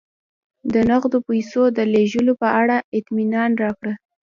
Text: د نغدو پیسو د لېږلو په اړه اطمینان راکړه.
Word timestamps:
د 0.73 0.75
نغدو 0.89 1.19
پیسو 1.27 1.61
د 1.77 1.79
لېږلو 1.93 2.33
په 2.41 2.47
اړه 2.61 2.75
اطمینان 2.97 3.51
راکړه. 3.63 3.93